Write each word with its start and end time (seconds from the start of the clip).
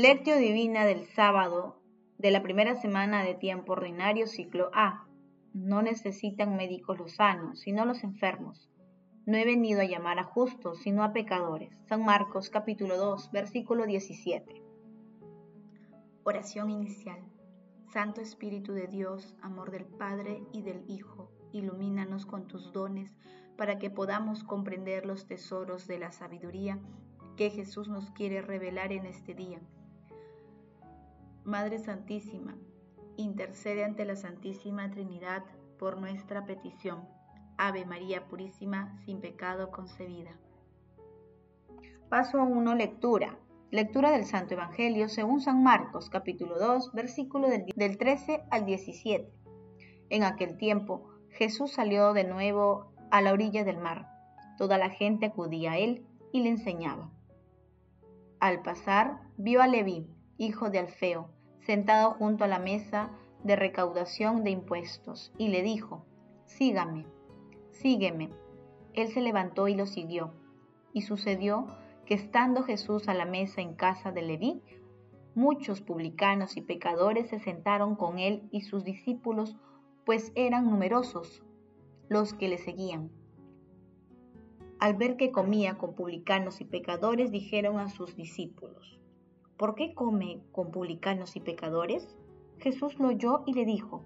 Lectio 0.00 0.36
Divina 0.36 0.84
del 0.84 1.06
sábado 1.06 1.82
de 2.18 2.30
la 2.30 2.40
primera 2.40 2.76
semana 2.76 3.24
de 3.24 3.34
tiempo 3.34 3.72
ordinario 3.72 4.28
ciclo 4.28 4.70
A. 4.72 5.08
No 5.54 5.82
necesitan 5.82 6.56
médicos 6.56 6.96
los 7.00 7.16
sanos, 7.16 7.58
sino 7.58 7.84
los 7.84 8.04
enfermos. 8.04 8.70
No 9.26 9.36
he 9.36 9.44
venido 9.44 9.80
a 9.80 9.86
llamar 9.86 10.20
a 10.20 10.22
justos, 10.22 10.78
sino 10.78 11.02
a 11.02 11.12
pecadores. 11.12 11.76
San 11.88 12.04
Marcos 12.04 12.48
capítulo 12.48 12.96
2, 12.96 13.32
versículo 13.32 13.86
17. 13.86 14.62
Oración 16.22 16.70
inicial. 16.70 17.18
Santo 17.92 18.20
Espíritu 18.20 18.74
de 18.74 18.86
Dios, 18.86 19.34
amor 19.42 19.72
del 19.72 19.84
Padre 19.84 20.44
y 20.52 20.62
del 20.62 20.88
Hijo, 20.88 21.32
ilumínanos 21.50 22.24
con 22.24 22.46
tus 22.46 22.72
dones 22.72 23.16
para 23.56 23.80
que 23.80 23.90
podamos 23.90 24.44
comprender 24.44 25.06
los 25.06 25.26
tesoros 25.26 25.88
de 25.88 25.98
la 25.98 26.12
sabiduría 26.12 26.78
que 27.36 27.50
Jesús 27.50 27.88
nos 27.88 28.12
quiere 28.12 28.42
revelar 28.42 28.92
en 28.92 29.04
este 29.04 29.34
día. 29.34 29.60
Madre 31.48 31.78
Santísima, 31.78 32.58
intercede 33.16 33.82
ante 33.82 34.04
la 34.04 34.16
Santísima 34.16 34.90
Trinidad 34.90 35.44
por 35.78 35.98
nuestra 35.98 36.44
petición. 36.44 37.08
Ave 37.56 37.86
María 37.86 38.28
Purísima, 38.28 38.94
sin 39.06 39.22
pecado 39.22 39.70
concebida. 39.70 40.38
Paso 42.10 42.42
1. 42.42 42.74
Lectura. 42.74 43.38
Lectura 43.70 44.10
del 44.10 44.26
Santo 44.26 44.52
Evangelio 44.52 45.08
según 45.08 45.40
San 45.40 45.62
Marcos, 45.62 46.10
capítulo 46.10 46.58
2, 46.58 46.92
versículo 46.92 47.48
del, 47.48 47.64
del 47.74 47.96
13 47.96 48.44
al 48.50 48.66
17. 48.66 49.32
En 50.10 50.24
aquel 50.24 50.58
tiempo, 50.58 51.08
Jesús 51.30 51.72
salió 51.72 52.12
de 52.12 52.24
nuevo 52.24 52.92
a 53.10 53.22
la 53.22 53.32
orilla 53.32 53.64
del 53.64 53.78
mar. 53.78 54.06
Toda 54.58 54.76
la 54.76 54.90
gente 54.90 55.24
acudía 55.24 55.72
a 55.72 55.78
él 55.78 56.04
y 56.30 56.42
le 56.42 56.50
enseñaba. 56.50 57.10
Al 58.38 58.60
pasar, 58.60 59.22
vio 59.38 59.62
a 59.62 59.66
Leví, 59.66 60.06
hijo 60.36 60.68
de 60.68 60.80
Alfeo, 60.80 61.30
sentado 61.68 62.12
junto 62.12 62.44
a 62.44 62.48
la 62.48 62.58
mesa 62.58 63.10
de 63.44 63.54
recaudación 63.54 64.42
de 64.42 64.48
impuestos, 64.48 65.34
y 65.36 65.48
le 65.48 65.60
dijo, 65.60 66.02
Sígame, 66.46 67.04
sígueme. 67.72 68.30
Él 68.94 69.08
se 69.08 69.20
levantó 69.20 69.68
y 69.68 69.74
lo 69.74 69.84
siguió. 69.84 70.32
Y 70.94 71.02
sucedió 71.02 71.66
que 72.06 72.14
estando 72.14 72.62
Jesús 72.62 73.06
a 73.06 73.12
la 73.12 73.26
mesa 73.26 73.60
en 73.60 73.74
casa 73.74 74.12
de 74.12 74.22
Leví, 74.22 74.62
muchos 75.34 75.82
publicanos 75.82 76.56
y 76.56 76.62
pecadores 76.62 77.28
se 77.28 77.38
sentaron 77.38 77.96
con 77.96 78.18
él 78.18 78.48
y 78.50 78.62
sus 78.62 78.82
discípulos, 78.82 79.54
pues 80.06 80.32
eran 80.36 80.70
numerosos 80.70 81.44
los 82.08 82.32
que 82.32 82.48
le 82.48 82.56
seguían. 82.56 83.10
Al 84.80 84.94
ver 84.94 85.18
que 85.18 85.32
comía 85.32 85.76
con 85.76 85.94
publicanos 85.94 86.62
y 86.62 86.64
pecadores, 86.64 87.30
dijeron 87.30 87.78
a 87.78 87.90
sus 87.90 88.16
discípulos, 88.16 88.98
¿por 89.58 89.74
qué 89.74 89.92
come 89.92 90.40
con 90.52 90.70
publicanos 90.70 91.36
y 91.36 91.40
pecadores? 91.40 92.16
Jesús 92.58 92.98
lo 92.98 93.08
oyó 93.08 93.42
y 93.44 93.52
le 93.52 93.66
dijo, 93.66 94.04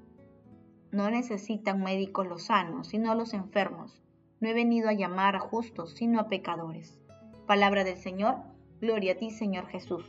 no 0.91 1.11
necesitan 1.11 1.83
médicos 1.83 2.27
los 2.27 2.44
sanos, 2.44 2.89
sino 2.89 3.14
los 3.14 3.34
enfermos. 3.34 4.03
No 4.41 4.48
he 4.48 4.55
venido 4.55 4.89
a 4.89 4.94
llamar 4.94 5.36
a 5.36 5.41
justos, 5.41 5.94
sino 5.94 6.19
a 6.20 6.28
pecadores. 6.28 6.98
Palabra 7.47 7.84
del 7.84 7.97
Señor, 7.97 8.36
gloria 8.81 9.12
a 9.12 9.17
ti, 9.17 9.31
Señor 9.31 9.67
Jesús. 9.69 10.05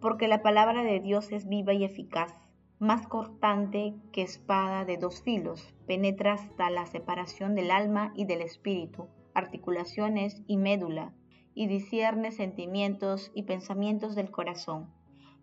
Porque 0.00 0.28
la 0.28 0.42
palabra 0.42 0.84
de 0.84 1.00
Dios 1.00 1.32
es 1.32 1.48
viva 1.48 1.72
y 1.74 1.84
eficaz, 1.84 2.32
más 2.78 3.06
cortante 3.06 3.94
que 4.12 4.22
espada 4.22 4.84
de 4.84 4.96
dos 4.96 5.22
filos, 5.22 5.74
penetra 5.86 6.34
hasta 6.34 6.70
la 6.70 6.86
separación 6.86 7.54
del 7.54 7.70
alma 7.70 8.12
y 8.14 8.24
del 8.24 8.42
espíritu 8.42 9.08
articulaciones 9.34 10.42
y 10.46 10.56
médula, 10.56 11.12
y 11.54 11.66
discierne 11.66 12.32
sentimientos 12.32 13.30
y 13.34 13.42
pensamientos 13.44 14.14
del 14.14 14.30
corazón. 14.30 14.92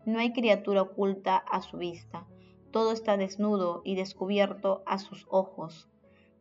No 0.05 0.19
hay 0.19 0.33
criatura 0.33 0.81
oculta 0.81 1.37
a 1.37 1.61
su 1.61 1.77
vista, 1.77 2.27
todo 2.71 2.91
está 2.91 3.17
desnudo 3.17 3.81
y 3.83 3.95
descubierto 3.95 4.83
a 4.85 4.99
sus 4.99 5.25
ojos. 5.29 5.89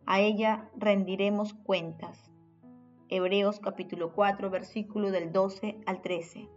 A 0.04 0.20
ella 0.20 0.70
rendiremos 0.76 1.54
cuentas. 1.54 2.30
Hebreos 3.08 3.60
capítulo 3.60 4.12
4, 4.12 4.50
versículo 4.50 5.10
del 5.10 5.32
12 5.32 5.80
al 5.86 6.02
13. 6.02 6.48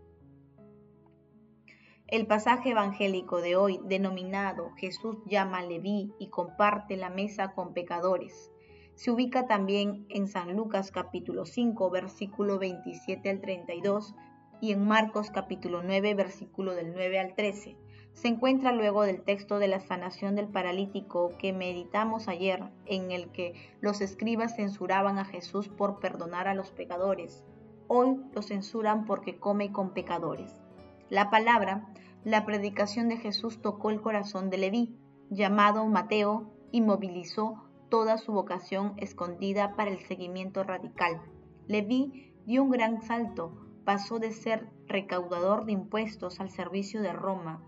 El 2.07 2.27
pasaje 2.27 2.71
evangélico 2.71 3.39
de 3.39 3.55
hoy, 3.55 3.79
denominado 3.85 4.71
Jesús 4.75 5.15
llama 5.25 5.59
a 5.59 5.63
Leví 5.63 6.13
y 6.19 6.27
comparte 6.27 6.97
la 6.97 7.09
mesa 7.09 7.53
con 7.53 7.73
pecadores, 7.73 8.51
se 9.01 9.09
ubica 9.09 9.47
también 9.47 10.05
en 10.09 10.27
San 10.27 10.55
Lucas 10.55 10.91
capítulo 10.91 11.47
5, 11.47 11.89
versículo 11.89 12.59
27 12.59 13.31
al 13.31 13.41
32 13.41 14.13
y 14.61 14.73
en 14.73 14.87
Marcos 14.87 15.31
capítulo 15.31 15.81
9, 15.81 16.13
versículo 16.13 16.75
del 16.75 16.93
9 16.93 17.19
al 17.19 17.33
13. 17.33 17.77
Se 18.13 18.27
encuentra 18.27 18.71
luego 18.71 19.01
del 19.01 19.23
texto 19.23 19.57
de 19.57 19.67
la 19.67 19.79
sanación 19.79 20.35
del 20.35 20.49
paralítico 20.49 21.31
que 21.39 21.51
meditamos 21.51 22.27
ayer, 22.27 22.69
en 22.85 23.09
el 23.09 23.31
que 23.31 23.55
los 23.79 24.01
escribas 24.01 24.55
censuraban 24.55 25.17
a 25.17 25.25
Jesús 25.25 25.67
por 25.67 25.99
perdonar 25.99 26.47
a 26.47 26.53
los 26.53 26.69
pecadores. 26.69 27.43
Hoy 27.87 28.19
lo 28.35 28.43
censuran 28.43 29.05
porque 29.05 29.39
come 29.39 29.71
con 29.71 29.95
pecadores. 29.95 30.61
La 31.09 31.31
palabra, 31.31 31.91
la 32.23 32.45
predicación 32.45 33.09
de 33.09 33.17
Jesús 33.17 33.63
tocó 33.63 33.89
el 33.89 33.99
corazón 33.99 34.51
de 34.51 34.59
Leví, 34.59 34.95
llamado 35.31 35.87
Mateo, 35.87 36.51
y 36.71 36.81
movilizó 36.81 37.70
toda 37.91 38.17
su 38.17 38.31
vocación 38.31 38.93
escondida 38.97 39.75
para 39.75 39.91
el 39.91 39.99
seguimiento 39.99 40.63
radical. 40.63 41.21
Leví 41.67 42.33
dio 42.47 42.63
un 42.63 42.71
gran 42.71 43.01
salto, 43.01 43.51
pasó 43.85 44.17
de 44.17 44.31
ser 44.31 44.67
recaudador 44.87 45.65
de 45.65 45.73
impuestos 45.73 46.39
al 46.39 46.49
servicio 46.49 47.01
de 47.01 47.13
Roma 47.13 47.61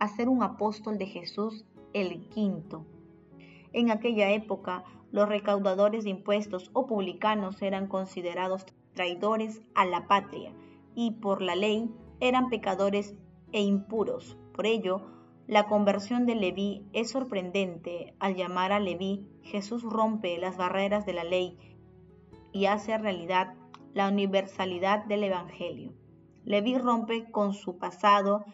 a 0.00 0.08
ser 0.08 0.30
un 0.30 0.42
apóstol 0.42 0.96
de 0.96 1.06
Jesús 1.06 1.66
el 1.92 2.26
quinto. 2.30 2.86
En 3.72 3.90
aquella 3.90 4.30
época, 4.30 4.82
los 5.12 5.28
recaudadores 5.28 6.04
de 6.04 6.10
impuestos 6.10 6.70
o 6.72 6.86
publicanos 6.86 7.60
eran 7.60 7.86
considerados 7.86 8.64
traidores 8.94 9.60
a 9.74 9.84
la 9.84 10.08
patria 10.08 10.54
y 10.94 11.12
por 11.12 11.42
la 11.42 11.54
ley 11.54 11.94
eran 12.20 12.48
pecadores 12.48 13.14
e 13.52 13.60
impuros. 13.60 14.38
Por 14.54 14.66
ello, 14.66 15.02
la 15.50 15.66
conversión 15.66 16.26
de 16.26 16.36
Leví 16.36 16.86
es 16.92 17.10
sorprendente. 17.10 18.14
Al 18.20 18.36
llamar 18.36 18.70
a 18.70 18.78
Leví, 18.78 19.26
Jesús 19.42 19.82
rompe 19.82 20.38
las 20.38 20.56
barreras 20.56 21.06
de 21.06 21.12
la 21.12 21.24
ley 21.24 21.58
y 22.52 22.66
hace 22.66 22.96
realidad 22.96 23.54
la 23.92 24.06
universalidad 24.06 25.04
del 25.06 25.24
Evangelio. 25.24 25.92
Leví 26.44 26.78
rompe 26.78 27.32
con 27.32 27.52
su 27.52 27.78
pasado 27.78 28.44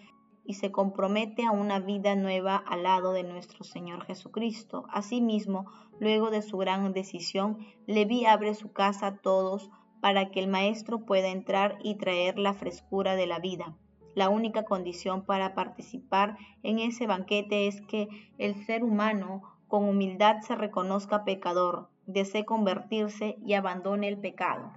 y 0.42 0.54
se 0.54 0.72
compromete 0.72 1.44
a 1.44 1.50
una 1.50 1.80
vida 1.80 2.14
nueva 2.16 2.56
al 2.56 2.84
lado 2.84 3.12
de 3.12 3.24
nuestro 3.24 3.62
Señor 3.62 4.06
Jesucristo. 4.06 4.86
Asimismo, 4.88 5.66
luego 6.00 6.30
de 6.30 6.40
su 6.40 6.56
gran 6.56 6.94
decisión, 6.94 7.58
Leví 7.86 8.24
abre 8.24 8.54
su 8.54 8.72
casa 8.72 9.08
a 9.08 9.16
todos 9.18 9.68
para 10.00 10.30
que 10.30 10.40
el 10.40 10.48
Maestro 10.48 11.04
pueda 11.04 11.28
entrar 11.28 11.76
y 11.82 11.96
traer 11.96 12.38
la 12.38 12.54
frescura 12.54 13.16
de 13.16 13.26
la 13.26 13.38
vida. 13.38 13.76
La 14.16 14.30
única 14.30 14.62
condición 14.62 15.26
para 15.26 15.54
participar 15.54 16.38
en 16.62 16.78
ese 16.78 17.06
banquete 17.06 17.68
es 17.68 17.82
que 17.82 18.08
el 18.38 18.54
ser 18.64 18.82
humano 18.82 19.42
con 19.68 19.84
humildad 19.84 20.40
se 20.40 20.56
reconozca 20.56 21.22
pecador, 21.22 21.90
desee 22.06 22.46
convertirse 22.46 23.36
y 23.44 23.52
abandone 23.52 24.08
el 24.08 24.16
pecado. 24.16 24.72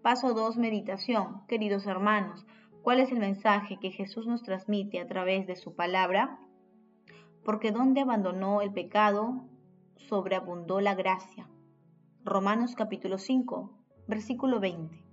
Paso 0.00 0.32
2. 0.32 0.56
Meditación. 0.56 1.42
Queridos 1.48 1.86
hermanos, 1.86 2.46
¿cuál 2.80 3.00
es 3.00 3.12
el 3.12 3.18
mensaje 3.18 3.76
que 3.78 3.90
Jesús 3.90 4.26
nos 4.26 4.42
transmite 4.42 5.00
a 5.00 5.06
través 5.06 5.46
de 5.46 5.56
su 5.56 5.74
palabra? 5.74 6.38
Porque 7.44 7.72
donde 7.72 8.00
abandonó 8.00 8.62
el 8.62 8.72
pecado, 8.72 9.44
sobreabundó 10.08 10.80
la 10.80 10.94
gracia. 10.94 11.46
Romanos 12.24 12.74
capítulo 12.74 13.18
5, 13.18 13.70
versículo 14.08 14.60
20 14.60 15.09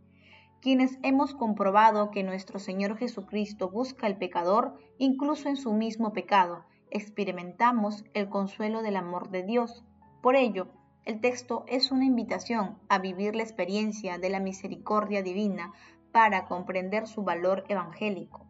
quienes 0.61 0.97
hemos 1.03 1.33
comprobado 1.33 2.11
que 2.11 2.23
nuestro 2.23 2.59
Señor 2.59 2.97
Jesucristo 2.97 3.69
busca 3.69 4.07
al 4.07 4.17
pecador 4.17 4.77
incluso 4.97 5.49
en 5.49 5.57
su 5.57 5.73
mismo 5.73 6.13
pecado, 6.13 6.65
experimentamos 6.91 8.05
el 8.13 8.29
consuelo 8.29 8.81
del 8.81 8.95
amor 8.95 9.29
de 9.29 9.43
Dios. 9.43 9.85
Por 10.21 10.35
ello, 10.35 10.67
el 11.05 11.21
texto 11.21 11.63
es 11.67 11.91
una 11.91 12.05
invitación 12.05 12.77
a 12.89 12.99
vivir 12.99 13.35
la 13.35 13.43
experiencia 13.43 14.17
de 14.17 14.29
la 14.29 14.39
misericordia 14.39 15.23
divina 15.23 15.71
para 16.11 16.45
comprender 16.45 17.07
su 17.07 17.23
valor 17.23 17.63
evangélico. 17.69 18.45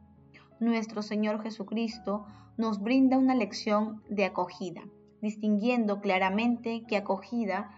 Nuestro 0.59 1.03
Señor 1.03 1.43
Jesucristo 1.43 2.25
nos 2.57 2.81
brinda 2.81 3.17
una 3.17 3.35
lección 3.35 4.01
de 4.09 4.25
acogida, 4.25 4.81
distinguiendo 5.21 6.01
claramente 6.01 6.83
que 6.87 6.97
acogida 6.97 7.69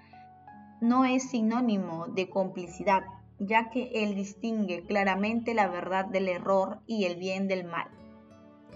no 0.80 1.04
es 1.04 1.30
sinónimo 1.30 2.08
de 2.08 2.30
complicidad, 2.30 3.04
ya 3.40 3.70
que 3.70 3.90
él 3.94 4.16
distingue 4.16 4.84
claramente 4.84 5.54
la 5.54 5.68
verdad 5.68 6.06
del 6.06 6.28
error 6.28 6.80
y 6.86 7.06
el 7.06 7.16
bien 7.16 7.48
del 7.48 7.66
mal. 7.66 7.88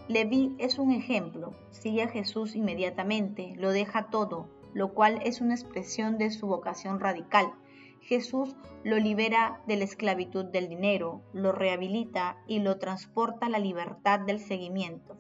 Leví 0.08 0.56
es 0.58 0.80
un 0.80 0.92
ejemplo, 0.92 1.54
sigue 1.72 2.04
a 2.04 2.10
Jesús 2.10 2.56
inmediatamente, 2.56 3.54
lo 3.58 3.72
deja 3.72 4.10
todo, 4.10 4.50
lo 4.74 4.94
cual 4.94 5.22
es 5.24 5.40
una 5.40 5.54
expresión 5.54 6.18
de 6.18 6.32
su 6.32 6.48
vocación 6.48 7.00
radical. 7.00 7.54
Jesús 8.02 8.56
lo 8.84 8.98
libera 8.98 9.62
de 9.66 9.78
la 9.78 9.86
esclavitud 9.86 10.46
del 10.46 10.68
dinero, 10.68 11.22
lo 11.32 11.54
rehabilita 11.54 12.38
y 12.48 12.60
lo 12.60 12.78
transporta 12.80 13.46
a 13.46 13.50
la 13.50 13.60
libertad 13.60 14.20
del 14.20 14.40
seguimiento. 14.40 15.18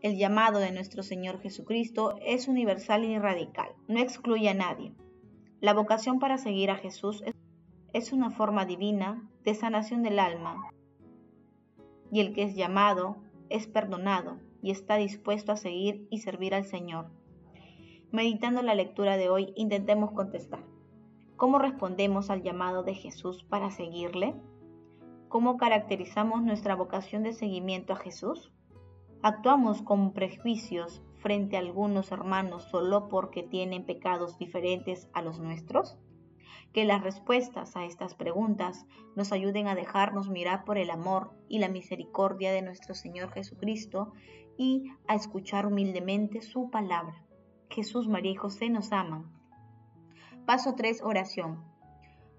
El 0.00 0.16
llamado 0.16 0.58
de 0.58 0.70
nuestro 0.70 1.02
Señor 1.02 1.40
Jesucristo 1.40 2.16
es 2.20 2.46
universal 2.46 3.04
y 3.04 3.18
radical, 3.18 3.70
no 3.88 4.00
excluye 4.00 4.50
a 4.50 4.54
nadie. 4.54 4.92
La 5.60 5.74
vocación 5.74 6.20
para 6.20 6.38
seguir 6.38 6.70
a 6.70 6.76
Jesús 6.76 7.22
es 7.26 7.34
una 8.12 8.30
forma 8.30 8.64
divina 8.64 9.28
de 9.44 9.54
sanación 9.54 10.02
del 10.04 10.20
alma, 10.20 10.70
y 12.12 12.20
el 12.20 12.32
que 12.32 12.44
es 12.44 12.54
llamado 12.54 13.16
es 13.50 13.66
perdonado 13.66 14.38
y 14.62 14.70
está 14.70 14.96
dispuesto 14.96 15.52
a 15.52 15.56
seguir 15.56 16.06
y 16.08 16.18
servir 16.18 16.54
al 16.54 16.64
Señor. 16.64 17.10
Meditando 18.12 18.62
la 18.62 18.74
lectura 18.74 19.16
de 19.16 19.28
hoy, 19.28 19.52
intentemos 19.56 20.12
contestar. 20.12 20.60
¿Cómo 21.36 21.58
respondemos 21.58 22.30
al 22.30 22.42
llamado 22.42 22.84
de 22.84 22.94
Jesús 22.94 23.44
para 23.44 23.70
seguirle? 23.70 24.34
¿Cómo 25.28 25.56
caracterizamos 25.56 26.42
nuestra 26.42 26.74
vocación 26.74 27.24
de 27.24 27.32
seguimiento 27.32 27.92
a 27.92 27.96
Jesús? 27.96 28.52
¿Actuamos 29.22 29.82
con 29.82 30.12
prejuicios 30.12 31.02
frente 31.16 31.56
a 31.56 31.60
algunos 31.60 32.12
hermanos 32.12 32.62
solo 32.70 33.08
porque 33.08 33.42
tienen 33.42 33.84
pecados 33.84 34.38
diferentes 34.38 35.10
a 35.12 35.22
los 35.22 35.40
nuestros? 35.40 35.98
Que 36.72 36.84
las 36.84 37.02
respuestas 37.02 37.76
a 37.76 37.84
estas 37.84 38.14
preguntas 38.14 38.86
nos 39.16 39.32
ayuden 39.32 39.68
a 39.68 39.74
dejarnos 39.74 40.28
mirar 40.28 40.64
por 40.64 40.78
el 40.78 40.90
amor 40.90 41.30
y 41.48 41.58
la 41.58 41.68
misericordia 41.68 42.52
de 42.52 42.62
nuestro 42.62 42.94
Señor 42.94 43.32
Jesucristo 43.32 44.12
y 44.56 44.92
a 45.06 45.14
escuchar 45.14 45.66
humildemente 45.66 46.40
su 46.42 46.70
palabra. 46.70 47.24
Jesús, 47.70 48.08
María 48.08 48.32
y 48.32 48.36
José 48.36 48.70
nos 48.70 48.92
aman. 48.92 49.30
Paso 50.46 50.74
3. 50.74 51.02
Oración. 51.02 51.64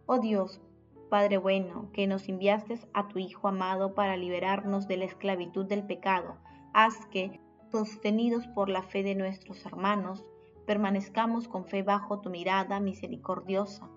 Oh 0.06 0.20
Dios, 0.20 0.62
Padre 1.10 1.38
bueno, 1.38 1.90
que 1.94 2.08
nos 2.08 2.28
enviaste 2.30 2.80
a 2.94 3.08
tu 3.08 3.20
Hijo 3.20 3.48
amado 3.48 3.94
para 3.94 4.18
liberarnos 4.18 4.88
de 4.88 4.98
la 4.98 5.06
esclavitud 5.06 5.66
del 5.66 5.86
pecado 5.86 6.38
haz 6.74 7.06
que, 7.08 7.40
sostenidos 7.72 8.48
por 8.48 8.70
la 8.70 8.84
fe 8.84 9.04
de 9.04 9.16
nuestros 9.16 9.66
hermanos, 9.66 10.26
permanezcamos 10.66 11.48
con 11.48 11.66
fe 11.66 11.84
bajo 11.84 12.22
tu 12.22 12.30
mirada 12.30 12.80
misericordiosa. 12.80 13.90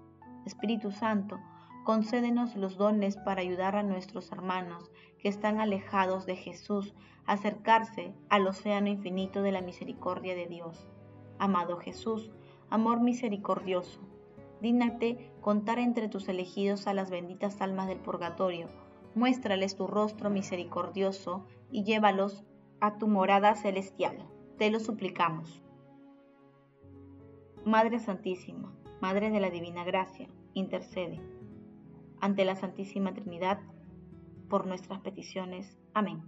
Espíritu 0.45 0.91
Santo, 0.91 1.39
concédenos 1.85 2.57
los 2.57 2.77
dones 2.77 3.17
para 3.17 3.41
ayudar 3.41 3.77
a 3.77 3.83
nuestros 3.83 4.31
hermanos 4.33 4.91
que 5.19 5.29
están 5.29 5.61
alejados 5.61 6.27
de 6.27 6.37
Jesús 6.37 6.95
a 7.27 7.33
acercarse 7.35 8.15
al 8.29 8.47
océano 8.47 8.89
infinito 8.89 9.43
de 9.43 9.53
la 9.53 9.61
misericordia 9.61 10.35
de 10.35 10.47
Dios. 10.47 10.89
Amado 11.39 11.77
Jesús, 11.79 12.31
amor 12.71 13.01
misericordioso, 13.01 14.01
dígnate 14.61 15.33
contar 15.41 15.79
entre 15.79 16.09
tus 16.09 16.29
elegidos 16.29 16.87
a 16.87 16.95
las 16.95 17.11
benditas 17.11 17.61
almas 17.61 17.89
del 17.89 17.99
purgatorio, 17.99 18.69
muéstrales 19.15 19.77
tu 19.77 19.87
rostro 19.87 20.31
misericordioso 20.31 21.47
y 21.71 21.85
llévalos 21.85 22.45
a 22.81 22.99
tu 22.99 23.09
morada 23.09 23.55
celestial. 23.55 24.27
Te 24.59 24.71
lo 24.71 24.81
suplicamos. 24.81 25.63
Madre 27.65 27.99
Santísima, 28.01 28.73
Madre 29.03 29.31
de 29.31 29.41
la 29.41 29.51
Divina 29.51 29.83
Gracia, 29.83 30.29
intercede 30.55 31.21
ante 32.21 32.45
la 32.45 32.55
Santísima 32.55 33.13
Trinidad 33.13 33.59
por 34.49 34.65
nuestras 34.65 35.01
peticiones. 35.01 35.77
Amén. 35.93 36.23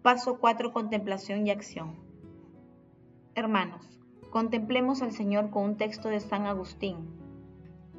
Paso 0.00 0.38
4. 0.38 0.72
Contemplación 0.72 1.46
y 1.46 1.50
acción. 1.50 1.96
Hermanos, 3.34 4.00
contemplemos 4.30 5.02
al 5.02 5.12
Señor 5.12 5.50
con 5.50 5.64
un 5.64 5.76
texto 5.76 6.08
de 6.08 6.20
San 6.20 6.46
Agustín. 6.46 6.96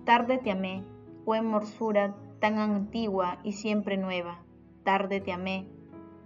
Tarde 0.05 0.39
te 0.39 0.49
amé, 0.49 0.83
o 1.25 1.35
en 1.35 1.45
morsura 1.45 2.15
tan 2.39 2.57
antigua 2.57 3.37
y 3.43 3.51
siempre 3.51 3.95
nueva. 3.95 4.41
Tarde 4.83 5.21
te 5.21 5.31
amé. 5.31 5.67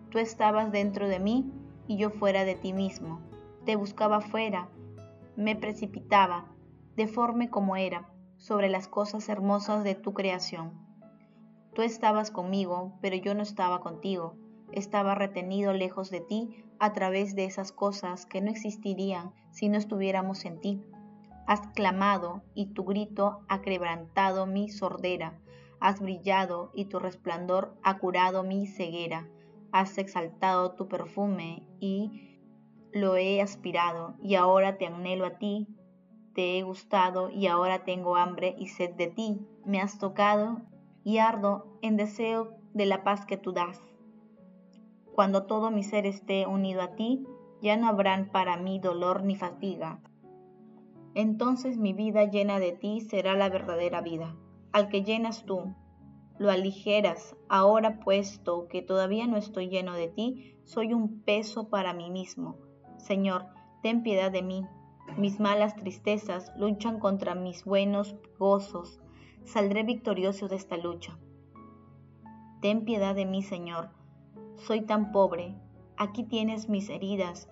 Tú 0.10 0.20
estabas 0.20 0.72
dentro 0.72 1.10
de 1.10 1.20
mí 1.20 1.52
y 1.88 1.98
yo 1.98 2.10
fuera 2.10 2.46
de 2.46 2.56
ti 2.56 2.74
mismo. 2.74 3.22
Te 3.66 3.76
buscaba 3.76 4.22
fuera, 4.22 4.70
me 5.36 5.56
precipitaba, 5.56 6.46
deforme 6.96 7.50
como 7.50 7.76
era, 7.76 8.10
sobre 8.38 8.70
las 8.70 8.88
cosas 8.88 9.30
hermosas 9.30 9.84
de 9.84 9.96
tu 9.96 10.14
creación. 10.14 10.74
Tú 11.74 11.82
estabas 11.82 12.32
conmigo, 12.32 12.94
pero 13.02 13.16
yo 13.16 13.34
no 13.34 13.42
estaba 13.42 13.80
contigo. 13.82 14.36
Estaba 14.72 15.16
retenido 15.16 15.74
lejos 15.74 16.10
de 16.10 16.22
ti 16.22 16.64
a 16.80 16.94
través 16.94 17.36
de 17.36 17.46
esas 17.46 17.72
cosas 17.72 18.26
que 18.26 18.42
no 18.42 18.50
existirían 18.50 19.32
si 19.52 19.70
no 19.70 19.78
estuviéramos 19.78 20.46
en 20.46 20.60
ti. 20.60 20.84
Has 21.48 21.62
clamado 21.74 22.44
y 22.54 22.74
tu 22.74 22.84
grito 22.84 23.42
ha 23.48 23.62
quebrantado 23.62 24.46
mi 24.46 24.70
sordera 24.70 25.40
has 25.84 26.00
brillado 26.00 26.72
y 26.74 26.86
tu 26.86 26.98
resplandor 26.98 27.76
ha 27.84 27.98
curado 27.98 28.44
mi 28.44 28.68
ceguera. 28.68 29.28
Has 29.74 29.98
exaltado 29.98 30.76
tu 30.76 30.88
perfume 30.88 31.68
y 31.82 32.40
lo 32.94 33.18
he 33.18 33.42
aspirado, 33.42 34.16
y 34.22 34.36
ahora 34.36 34.78
te 34.78 34.86
anhelo 34.86 35.26
a 35.26 35.40
ti, 35.40 35.68
te 36.34 36.58
he 36.58 36.64
gustado 36.64 37.30
y 37.30 37.48
ahora 37.48 37.84
tengo 37.84 38.16
hambre 38.16 38.56
y 38.58 38.68
sed 38.68 38.92
de 38.92 39.08
ti. 39.08 39.46
Me 39.66 39.82
has 39.82 40.00
tocado 40.00 40.62
y 41.04 41.18
ardo 41.18 41.78
en 41.82 41.98
deseo 41.98 42.56
de 42.74 42.86
la 42.86 43.04
paz 43.04 43.26
que 43.26 43.36
tú 43.36 43.52
das. 43.52 43.82
Cuando 45.14 45.48
todo 45.48 45.72
mi 45.72 45.84
ser 45.84 46.06
esté 46.06 46.48
unido 46.48 46.82
a 46.82 46.96
ti, 46.96 47.26
ya 47.62 47.76
no 47.76 47.88
habrán 47.88 48.30
para 48.32 48.56
mí 48.56 48.80
dolor 48.80 49.24
ni 49.24 49.36
fatiga. 49.36 50.00
Entonces 51.16 51.78
mi 51.78 51.94
vida 51.94 52.26
llena 52.26 52.60
de 52.60 52.72
ti 52.72 53.02
será 53.02 53.36
la 53.36 53.50
verdadera 53.50 54.02
vida 54.02 54.36
al 54.72 54.90
que 54.90 55.04
llenas 55.04 55.46
tú, 55.46 55.74
lo 56.40 56.50
aligeras, 56.50 57.36
ahora 57.48 58.00
puesto 58.00 58.68
que 58.68 58.82
todavía 58.82 59.28
no 59.28 59.38
estoy 59.38 59.70
lleno 59.70 59.94
de 59.94 60.08
ti, 60.08 60.56
soy 60.64 60.94
un 60.94 61.22
peso 61.22 61.70
para 61.70 61.94
mí 61.94 62.10
mismo. 62.10 62.58
Señor, 62.98 63.46
ten 63.82 64.04
piedad 64.04 64.32
de 64.32 64.42
mí. 64.42 64.66
Mis 65.18 65.40
malas 65.40 65.76
tristezas 65.76 66.52
luchan 66.58 67.00
contra 67.00 67.36
mis 67.36 67.66
buenos 67.66 68.16
gozos. 68.40 69.00
Saldré 69.44 69.84
victorioso 69.84 70.48
de 70.48 70.56
esta 70.56 70.78
lucha. 70.78 71.18
Ten 72.62 72.86
piedad 72.86 73.14
de 73.14 73.26
mí, 73.26 73.44
Señor. 73.44 73.90
Soy 74.56 74.82
tan 74.82 75.12
pobre. 75.12 75.56
Aquí 75.98 76.24
tienes 76.24 76.70
mis 76.70 76.90
heridas. 76.90 77.50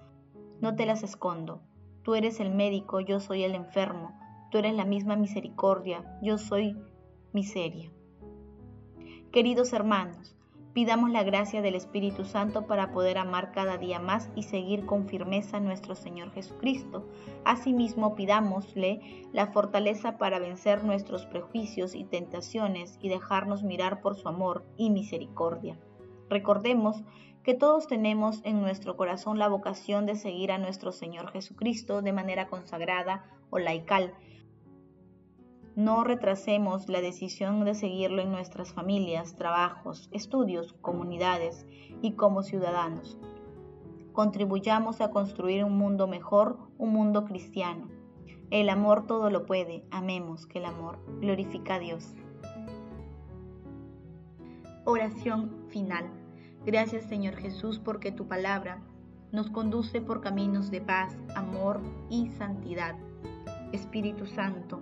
No 0.61 0.75
te 0.75 0.85
las 0.85 1.03
escondo. 1.03 1.61
Tú 2.03 2.15
eres 2.15 2.39
el 2.39 2.49
médico, 2.49 2.99
yo 2.99 3.19
soy 3.19 3.43
el 3.43 3.53
enfermo. 3.53 4.17
Tú 4.49 4.57
eres 4.57 4.73
la 4.73 4.85
misma 4.85 5.15
misericordia, 5.15 6.17
yo 6.21 6.37
soy 6.37 6.75
miseria. 7.31 7.91
Queridos 9.31 9.71
hermanos, 9.71 10.35
pidamos 10.73 11.09
la 11.09 11.23
gracia 11.23 11.61
del 11.61 11.75
Espíritu 11.75 12.25
Santo 12.25 12.67
para 12.67 12.91
poder 12.91 13.17
amar 13.17 13.53
cada 13.53 13.77
día 13.77 13.97
más 13.97 14.29
y 14.35 14.43
seguir 14.43 14.85
con 14.85 15.07
firmeza 15.07 15.55
a 15.55 15.61
nuestro 15.61 15.95
Señor 15.95 16.33
Jesucristo. 16.33 17.07
Asimismo, 17.45 18.13
pidámosle 18.13 19.29
la 19.31 19.47
fortaleza 19.47 20.17
para 20.17 20.39
vencer 20.39 20.83
nuestros 20.83 21.25
prejuicios 21.27 21.95
y 21.95 22.03
tentaciones 22.03 22.99
y 23.01 23.07
dejarnos 23.07 23.63
mirar 23.63 24.01
por 24.01 24.17
su 24.17 24.27
amor 24.27 24.65
y 24.75 24.89
misericordia. 24.89 25.79
Recordemos 26.29 27.01
que 27.41 27.53
todos 27.53 27.87
tenemos 27.87 28.41
en 28.43 28.59
nuestro 28.59 28.97
corazón 28.97 29.39
la 29.39 29.47
vocación 29.47 30.05
de 30.05 30.17
seguir 30.17 30.51
a 30.51 30.57
nuestro 30.57 30.91
Señor 30.91 31.31
Jesucristo 31.31 32.01
de 32.01 32.11
manera 32.11 32.49
consagrada 32.49 33.23
o 33.49 33.59
laical, 33.59 34.13
no 35.75 36.03
retrasemos 36.03 36.89
la 36.89 37.01
decisión 37.01 37.63
de 37.63 37.75
seguirlo 37.75 38.21
en 38.21 38.31
nuestras 38.31 38.73
familias, 38.73 39.35
trabajos, 39.35 40.09
estudios, 40.11 40.73
comunidades 40.81 41.65
y 42.01 42.13
como 42.13 42.43
ciudadanos. 42.43 43.17
Contribuyamos 44.11 44.99
a 44.99 45.11
construir 45.11 45.63
un 45.63 45.77
mundo 45.77 46.07
mejor, 46.07 46.57
un 46.77 46.91
mundo 46.91 47.23
cristiano. 47.23 47.87
El 48.49 48.67
amor 48.67 49.07
todo 49.07 49.29
lo 49.29 49.45
puede. 49.45 49.85
Amemos 49.91 50.45
que 50.45 50.59
el 50.59 50.65
amor 50.65 50.99
glorifica 51.21 51.75
a 51.75 51.79
Dios. 51.79 52.13
Oración 54.83 55.67
final. 55.69 56.09
Gracias 56.65 57.05
Señor 57.05 57.35
Jesús 57.35 57.79
porque 57.79 58.11
tu 58.11 58.27
palabra 58.27 58.81
nos 59.31 59.49
conduce 59.49 60.01
por 60.01 60.19
caminos 60.19 60.69
de 60.69 60.81
paz, 60.81 61.17
amor 61.35 61.79
y 62.09 62.27
santidad. 62.31 62.95
Espíritu 63.71 64.25
Santo, 64.25 64.81